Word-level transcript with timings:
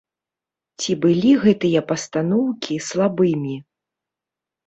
Ці 0.83 0.91
былі 1.03 1.33
гэтыя 1.43 1.79
пастаноўкі 1.91 2.79
слабымі? 2.87 3.55